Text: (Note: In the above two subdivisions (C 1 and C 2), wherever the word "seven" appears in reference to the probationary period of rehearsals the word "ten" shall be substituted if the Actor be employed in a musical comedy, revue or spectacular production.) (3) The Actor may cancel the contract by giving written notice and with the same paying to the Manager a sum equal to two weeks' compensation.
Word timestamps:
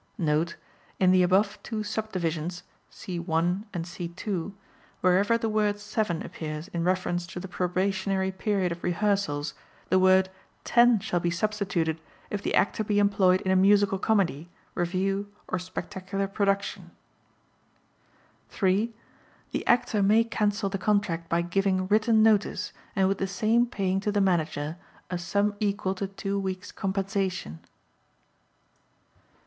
(Note: 0.17 0.55
In 0.99 1.11
the 1.11 1.21
above 1.21 1.61
two 1.61 1.83
subdivisions 1.83 2.63
(C 2.89 3.19
1 3.19 3.67
and 3.71 3.85
C 3.85 4.07
2), 4.07 4.51
wherever 5.01 5.37
the 5.37 5.47
word 5.47 5.79
"seven" 5.79 6.23
appears 6.23 6.67
in 6.69 6.83
reference 6.83 7.27
to 7.27 7.39
the 7.39 7.47
probationary 7.47 8.31
period 8.31 8.71
of 8.71 8.83
rehearsals 8.83 9.53
the 9.91 9.99
word 9.99 10.29
"ten" 10.63 10.99
shall 10.99 11.19
be 11.19 11.29
substituted 11.29 12.01
if 12.31 12.41
the 12.41 12.55
Actor 12.55 12.85
be 12.85 12.97
employed 12.97 13.41
in 13.41 13.51
a 13.51 13.55
musical 13.55 13.99
comedy, 13.99 14.49
revue 14.73 15.27
or 15.47 15.59
spectacular 15.59 16.25
production.) 16.27 16.89
(3) 18.49 18.91
The 19.51 19.67
Actor 19.67 20.01
may 20.01 20.23
cancel 20.23 20.67
the 20.67 20.79
contract 20.79 21.29
by 21.29 21.43
giving 21.43 21.85
written 21.89 22.23
notice 22.23 22.73
and 22.95 23.07
with 23.07 23.19
the 23.19 23.27
same 23.27 23.67
paying 23.67 23.99
to 23.99 24.11
the 24.11 24.19
Manager 24.19 24.77
a 25.11 25.19
sum 25.19 25.53
equal 25.59 25.93
to 25.93 26.07
two 26.07 26.39
weeks' 26.39 26.71
compensation. 26.71 27.59